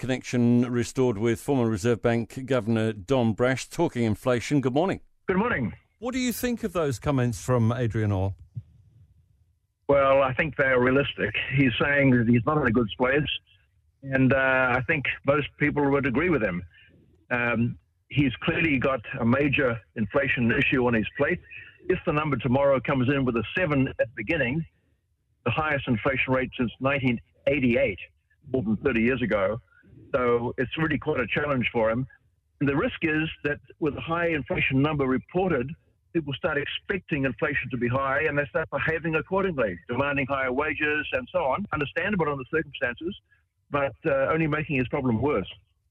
connection 0.00 0.62
restored 0.62 1.18
with 1.18 1.38
former 1.38 1.68
Reserve 1.68 2.00
Bank 2.00 2.46
Governor 2.46 2.94
Don 2.94 3.34
Brash 3.34 3.68
talking 3.68 4.04
inflation. 4.04 4.62
Good 4.62 4.72
morning. 4.72 5.00
Good 5.28 5.36
morning. 5.36 5.74
What 5.98 6.14
do 6.14 6.18
you 6.18 6.32
think 6.32 6.64
of 6.64 6.72
those 6.72 6.98
comments 6.98 7.38
from 7.38 7.70
Adrian 7.70 8.10
Orr? 8.10 8.34
Well, 9.88 10.22
I 10.22 10.32
think 10.32 10.56
they're 10.56 10.80
realistic. 10.80 11.34
He's 11.54 11.72
saying 11.78 12.12
that 12.12 12.26
he's 12.26 12.40
not 12.46 12.56
in 12.56 12.66
a 12.66 12.70
good 12.70 12.88
place, 12.96 13.28
and 14.02 14.32
uh, 14.32 14.36
I 14.36 14.80
think 14.86 15.04
most 15.26 15.48
people 15.58 15.90
would 15.90 16.06
agree 16.06 16.30
with 16.30 16.42
him. 16.42 16.62
Um, 17.30 17.76
he's 18.08 18.32
clearly 18.42 18.78
got 18.78 19.02
a 19.20 19.24
major 19.26 19.78
inflation 19.96 20.50
issue 20.50 20.86
on 20.86 20.94
his 20.94 21.06
plate. 21.18 21.40
If 21.90 21.98
the 22.06 22.12
number 22.12 22.36
tomorrow 22.36 22.80
comes 22.80 23.10
in 23.14 23.26
with 23.26 23.36
a 23.36 23.44
seven 23.54 23.88
at 23.88 23.96
the 23.98 24.06
beginning, 24.16 24.64
the 25.44 25.50
highest 25.50 25.86
inflation 25.88 26.32
rate 26.32 26.50
since 26.56 26.72
1988, 26.78 27.98
more 28.50 28.62
than 28.62 28.76
30 28.78 29.00
years 29.02 29.20
ago. 29.20 29.60
So 30.12 30.54
it's 30.58 30.76
really 30.78 30.98
quite 30.98 31.20
a 31.20 31.26
challenge 31.26 31.68
for 31.72 31.90
him. 31.90 32.06
And 32.60 32.68
the 32.68 32.76
risk 32.76 32.98
is 33.02 33.28
that 33.44 33.58
with 33.78 33.96
a 33.96 34.00
high 34.00 34.28
inflation 34.28 34.82
number 34.82 35.06
reported, 35.06 35.70
people 36.12 36.34
start 36.34 36.58
expecting 36.58 37.24
inflation 37.24 37.70
to 37.70 37.76
be 37.76 37.88
high 37.88 38.22
and 38.22 38.36
they 38.36 38.44
start 38.50 38.68
behaving 38.70 39.14
accordingly, 39.14 39.78
demanding 39.88 40.26
higher 40.28 40.52
wages 40.52 41.06
and 41.12 41.26
so 41.32 41.38
on. 41.38 41.66
Understandable 41.72 42.28
under 42.28 42.42
the 42.42 42.56
circumstances, 42.56 43.14
but 43.70 43.94
uh, 44.06 44.32
only 44.32 44.46
making 44.46 44.76
his 44.76 44.88
problem 44.88 45.22
worse. 45.22 45.48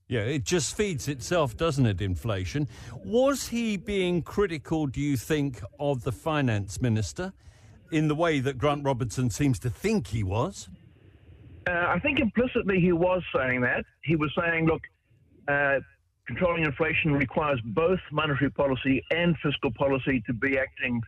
Yeah, 0.08 0.22
it 0.22 0.44
just 0.44 0.76
feeds 0.76 1.08
itself, 1.08 1.56
doesn't 1.56 1.86
it, 1.86 2.02
inflation? 2.02 2.68
Was 3.06 3.48
he 3.48 3.78
being 3.78 4.24
critical, 4.24 4.88
do 4.88 5.00
you 5.00 5.16
think, 5.16 5.62
of 5.80 6.04
the 6.04 6.12
finance 6.12 6.82
minister 6.82 7.32
in 7.92 8.08
the 8.08 8.16
way 8.16 8.40
that 8.40 8.58
Grant 8.58 8.84
Robertson 8.84 9.30
seems 9.30 9.60
to 9.60 9.70
think 9.70 10.08
he 10.08 10.24
was? 10.24 10.68
Uh, 11.70 11.86
I 11.88 12.00
think 12.00 12.20
implicitly 12.20 12.80
he 12.80 12.92
was 12.92 13.22
saying 13.36 13.62
that. 13.62 13.86
He 14.04 14.16
was 14.16 14.32
saying, 14.40 14.66
look, 14.66 14.82
uh, 15.48 15.80
controlling 16.26 16.64
inflation 16.64 17.14
requires 17.14 17.60
both 17.64 18.00
monetary 18.12 18.50
policy 18.50 19.04
and 19.12 19.36
fiscal 19.44 19.72
policy 19.74 20.24
to 20.26 20.34
be 20.34 20.58
acting 20.58 21.02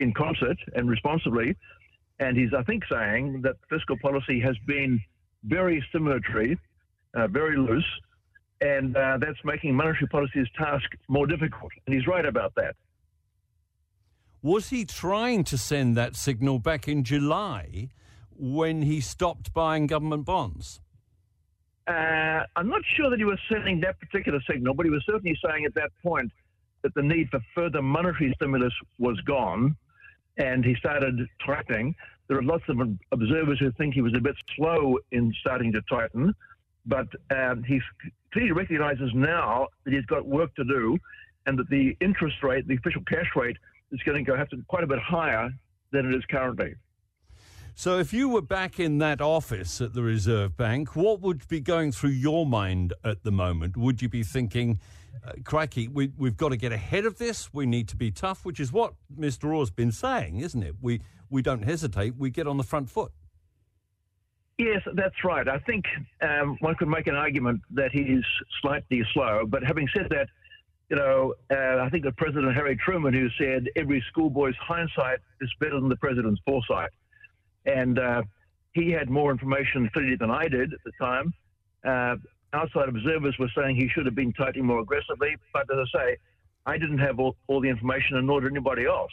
in 0.00 0.12
concert 0.12 0.58
and 0.74 0.90
responsibly. 0.90 1.56
And 2.18 2.36
he's, 2.36 2.52
I 2.52 2.62
think, 2.64 2.82
saying 2.90 3.40
that 3.42 3.56
fiscal 3.70 3.96
policy 4.02 4.38
has 4.40 4.56
been 4.66 5.00
very 5.44 5.82
stimulatory, 5.92 6.58
uh, 7.14 7.28
very 7.28 7.56
loose, 7.56 7.90
and 8.60 8.94
uh, 8.96 9.16
that's 9.18 9.42
making 9.44 9.74
monetary 9.74 10.08
policy's 10.08 10.46
task 10.58 10.88
more 11.08 11.26
difficult. 11.26 11.72
And 11.86 11.94
he's 11.94 12.06
right 12.06 12.26
about 12.26 12.52
that. 12.56 12.74
Was 14.42 14.68
he 14.68 14.84
trying 14.84 15.44
to 15.44 15.56
send 15.56 15.96
that 15.96 16.16
signal 16.16 16.58
back 16.58 16.86
in 16.86 17.02
July 17.02 17.88
when 18.42 18.82
he 18.82 19.00
stopped 19.00 19.54
buying 19.54 19.86
government 19.86 20.24
bonds? 20.24 20.80
Uh, 21.86 22.42
I'm 22.56 22.68
not 22.68 22.82
sure 22.96 23.08
that 23.08 23.18
he 23.20 23.24
was 23.24 23.38
sending 23.48 23.80
that 23.80 24.00
particular 24.00 24.40
signal, 24.50 24.74
but 24.74 24.84
he 24.84 24.90
was 24.90 25.04
certainly 25.06 25.38
saying 25.44 25.64
at 25.64 25.74
that 25.74 25.90
point 26.02 26.32
that 26.82 26.92
the 26.94 27.02
need 27.02 27.28
for 27.30 27.38
further 27.54 27.80
monetary 27.80 28.32
stimulus 28.34 28.72
was 28.98 29.20
gone, 29.20 29.76
and 30.38 30.64
he 30.64 30.74
started 30.74 31.20
tightening. 31.46 31.94
There 32.26 32.36
are 32.36 32.42
lots 32.42 32.64
of 32.68 32.80
observers 33.12 33.60
who 33.60 33.70
think 33.72 33.94
he 33.94 34.00
was 34.00 34.14
a 34.16 34.20
bit 34.20 34.34
slow 34.56 34.98
in 35.12 35.32
starting 35.40 35.72
to 35.72 35.82
tighten, 35.88 36.34
but 36.84 37.06
um, 37.30 37.62
he 37.62 37.80
clearly 38.32 38.52
recognizes 38.52 39.12
now 39.14 39.68
that 39.84 39.92
he's 39.92 40.06
got 40.06 40.26
work 40.26 40.52
to 40.56 40.64
do, 40.64 40.98
and 41.46 41.56
that 41.58 41.68
the 41.70 41.96
interest 42.00 42.42
rate, 42.42 42.66
the 42.66 42.74
official 42.74 43.02
cash 43.06 43.30
rate, 43.36 43.56
is 43.92 44.00
going 44.04 44.24
to 44.24 44.28
go 44.28 44.36
have 44.36 44.48
to 44.48 44.56
quite 44.66 44.82
a 44.82 44.86
bit 44.88 44.98
higher 44.98 45.48
than 45.92 46.06
it 46.06 46.14
is 46.16 46.24
currently. 46.28 46.74
So, 47.74 47.98
if 47.98 48.12
you 48.12 48.28
were 48.28 48.42
back 48.42 48.78
in 48.78 48.98
that 48.98 49.22
office 49.22 49.80
at 49.80 49.94
the 49.94 50.02
Reserve 50.02 50.56
Bank, 50.56 50.94
what 50.94 51.20
would 51.22 51.48
be 51.48 51.58
going 51.58 51.90
through 51.90 52.10
your 52.10 52.44
mind 52.44 52.92
at 53.02 53.22
the 53.24 53.32
moment? 53.32 53.78
Would 53.78 54.02
you 54.02 54.10
be 54.10 54.22
thinking, 54.22 54.78
uh, 55.26 55.32
crikey, 55.42 55.88
we, 55.88 56.12
have 56.22 56.36
got 56.36 56.50
to 56.50 56.58
get 56.58 56.72
ahead 56.72 57.06
of 57.06 57.16
this. 57.16 57.52
We 57.52 57.64
need 57.64 57.88
to 57.88 57.96
be 57.96 58.10
tough, 58.10 58.44
which 58.44 58.60
is 58.60 58.72
what 58.72 58.94
Mr. 59.18 59.54
Orr's 59.54 59.70
been 59.70 59.90
saying, 59.90 60.40
isn't 60.40 60.62
it? 60.62 60.74
We, 60.82 61.00
we 61.30 61.40
don't 61.40 61.64
hesitate, 61.64 62.16
we 62.16 62.28
get 62.28 62.46
on 62.46 62.58
the 62.58 62.62
front 62.62 62.90
foot. 62.90 63.10
Yes, 64.58 64.82
that's 64.94 65.24
right. 65.24 65.48
I 65.48 65.58
think 65.60 65.86
um, 66.20 66.58
one 66.60 66.74
could 66.74 66.88
make 66.88 67.06
an 67.06 67.14
argument 67.14 67.62
that 67.70 67.90
he's 67.90 68.22
slightly 68.60 69.02
slow, 69.14 69.44
but 69.48 69.64
having 69.64 69.88
said 69.96 70.08
that, 70.10 70.28
you 70.90 70.96
know, 70.96 71.34
uh, 71.50 71.82
I 71.82 71.88
think 71.88 72.04
of 72.04 72.14
President 72.16 72.54
Harry 72.54 72.76
Truman 72.76 73.14
who 73.14 73.28
said 73.38 73.66
every 73.76 74.04
schoolboy's 74.10 74.54
hindsight 74.60 75.20
is 75.40 75.50
better 75.58 75.80
than 75.80 75.88
the 75.88 75.96
president's 75.96 76.40
foresight 76.44 76.90
and 77.66 77.98
uh, 77.98 78.22
he 78.72 78.90
had 78.90 79.10
more 79.10 79.30
information 79.30 79.88
clearly 79.92 80.16
than 80.16 80.30
I 80.30 80.48
did 80.48 80.72
at 80.72 80.80
the 80.84 80.92
time. 81.00 81.32
Uh, 81.84 82.16
outside 82.52 82.88
observers 82.88 83.36
were 83.38 83.50
saying 83.56 83.76
he 83.76 83.88
should 83.88 84.06
have 84.06 84.14
been 84.14 84.32
tightening 84.32 84.66
more 84.66 84.80
aggressively, 84.80 85.36
but 85.52 85.62
as 85.72 85.86
I 85.94 85.98
say, 85.98 86.16
I 86.66 86.78
didn't 86.78 86.98
have 86.98 87.18
all, 87.18 87.36
all 87.48 87.60
the 87.60 87.68
information, 87.68 88.16
and 88.16 88.26
nor 88.26 88.40
did 88.40 88.52
anybody 88.52 88.86
else. 88.86 89.10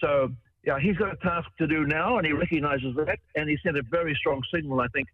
So, 0.00 0.30
yeah, 0.64 0.78
he's 0.80 0.96
got 0.96 1.12
a 1.12 1.16
task 1.16 1.48
to 1.58 1.66
do 1.66 1.86
now, 1.86 2.18
and 2.18 2.26
he 2.26 2.32
recognises 2.32 2.94
that, 2.96 3.18
and 3.36 3.48
he 3.48 3.56
sent 3.62 3.76
a 3.76 3.82
very 3.90 4.14
strong 4.18 4.42
signal, 4.52 4.80
I 4.80 4.88
think, 4.88 5.08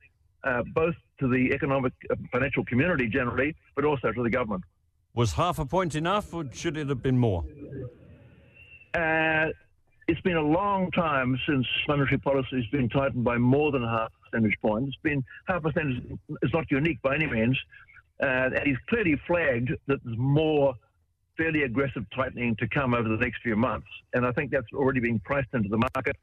uh, 0.45 0.63
both 0.75 0.95
to 1.21 1.29
the 1.29 1.53
economic, 1.53 1.93
uh, 2.11 2.15
financial 2.33 2.65
community 2.65 3.09
generally, 3.09 3.55
but 3.75 3.85
also 3.85 4.13
to 4.13 4.23
the 4.23 4.31
government. 4.31 4.65
Was 5.15 5.33
half 5.33 5.59
a 5.59 5.67
point 5.67 5.95
enough, 5.95 6.33
or 6.33 6.45
should 6.53 6.77
it 6.77 6.89
have 6.89 7.03
been 7.03 7.19
more? 7.19 7.45
Uh, 8.95 9.49
it's 10.19 10.25
been 10.25 10.37
a 10.37 10.43
long 10.43 10.91
time 10.91 11.39
since 11.49 11.65
monetary 11.87 12.19
policy 12.19 12.57
has 12.57 12.67
been 12.73 12.89
tightened 12.89 13.23
by 13.23 13.39
more 13.39 13.71
than 13.71 13.85
half 13.85 14.09
a 14.09 14.31
percentage 14.31 14.59
point. 14.61 14.89
It's 14.89 14.97
been 15.01 15.23
half 15.47 15.59
a 15.59 15.71
percent 15.71 16.19
is 16.43 16.51
not 16.53 16.69
unique 16.73 17.01
by 17.03 17.15
any 17.15 17.29
means. 17.29 17.57
Uh, 18.21 18.51
and 18.57 18.67
he's 18.67 18.77
clearly 18.89 19.15
flagged 19.29 19.71
that 19.87 20.01
there's 20.05 20.19
more 20.19 20.75
fairly 21.37 21.63
aggressive 21.63 22.03
tightening 22.13 22.57
to 22.57 22.67
come 22.67 22.95
over 22.95 23.09
the 23.09 23.17
next 23.17 23.43
few 23.45 23.55
months. 23.55 23.87
And 24.13 24.27
I 24.27 24.33
think 24.33 24.51
that's 24.51 24.67
already 24.75 24.99
being 24.99 25.21
priced 25.21 25.55
into 25.55 25.69
the 25.69 25.79
market, 25.95 26.17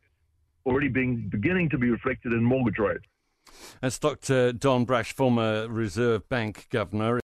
already 0.65 0.89
being 0.89 1.29
beginning 1.29 1.69
to 1.69 1.77
be 1.77 1.89
reflected 1.89 2.33
in 2.33 2.43
mortgage 2.43 2.79
rates. 2.79 3.05
That's 3.79 3.97
Dr. 3.97 4.51
Don 4.51 4.83
Brash, 4.83 5.13
former 5.13 5.69
Reserve 5.69 6.27
Bank 6.27 6.67
Governor. 6.69 7.21